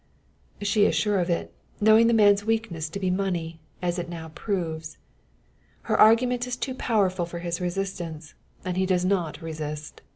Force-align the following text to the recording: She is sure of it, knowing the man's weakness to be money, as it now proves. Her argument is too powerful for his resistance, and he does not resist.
She 0.63 0.85
is 0.87 0.95
sure 0.95 1.19
of 1.19 1.29
it, 1.29 1.53
knowing 1.79 2.07
the 2.07 2.13
man's 2.15 2.43
weakness 2.43 2.89
to 2.89 2.99
be 2.99 3.11
money, 3.11 3.59
as 3.83 3.99
it 3.99 4.09
now 4.09 4.29
proves. 4.29 4.97
Her 5.83 5.95
argument 5.95 6.47
is 6.47 6.57
too 6.57 6.73
powerful 6.73 7.27
for 7.27 7.37
his 7.37 7.61
resistance, 7.61 8.33
and 8.65 8.77
he 8.77 8.87
does 8.87 9.05
not 9.05 9.43
resist. 9.43 10.01